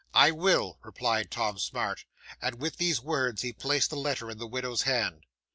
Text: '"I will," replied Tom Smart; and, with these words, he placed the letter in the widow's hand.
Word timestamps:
'"I 0.15 0.31
will," 0.31 0.79
replied 0.81 1.29
Tom 1.29 1.59
Smart; 1.59 2.05
and, 2.41 2.55
with 2.59 2.77
these 2.77 2.99
words, 3.03 3.43
he 3.43 3.53
placed 3.53 3.91
the 3.91 3.97
letter 3.97 4.31
in 4.31 4.39
the 4.39 4.47
widow's 4.47 4.81
hand. 4.81 5.27